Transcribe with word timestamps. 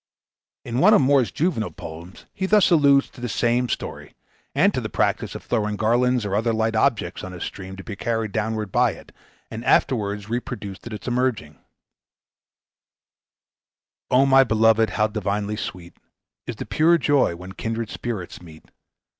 In 0.65 0.79
one 0.79 0.95
of 0.95 1.01
Moore's 1.01 1.29
juvenile 1.31 1.69
poems 1.69 2.25
he 2.33 2.47
thus 2.47 2.71
alludes 2.71 3.07
to 3.11 3.21
the 3.21 3.29
same 3.29 3.69
story, 3.69 4.15
and 4.55 4.73
to 4.73 4.81
the 4.81 4.89
practice 4.89 5.35
of 5.35 5.43
throwing 5.43 5.75
garlands 5.75 6.25
or 6.25 6.35
other 6.35 6.51
light 6.53 6.75
objects 6.75 7.23
on 7.23 7.33
his 7.33 7.43
stream 7.43 7.75
to 7.75 7.83
be 7.83 7.95
carried 7.95 8.31
downward 8.31 8.71
by 8.71 8.93
it, 8.93 9.11
and 9.51 9.63
afterwards 9.63 10.27
reproduced 10.27 10.87
at 10.87 10.93
its 10.93 11.07
emerging: 11.07 11.59
"O 14.09 14.25
my 14.25 14.43
beloved, 14.43 14.89
how 14.89 15.05
divinely 15.05 15.55
sweet 15.55 15.95
Is 16.47 16.55
the 16.55 16.65
pure 16.65 16.97
joy 16.97 17.35
when 17.35 17.51
kindred 17.51 17.91
spirits 17.91 18.41
meet! 18.41 18.71